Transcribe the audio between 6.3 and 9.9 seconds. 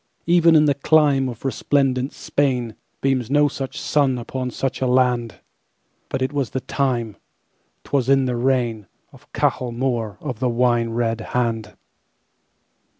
was the time,'T was in the reign, Of Cahal